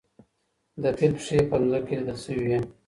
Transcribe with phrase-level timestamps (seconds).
[0.81, 2.59] د فیل پښې په ځمکه کې لیدل سوي وې.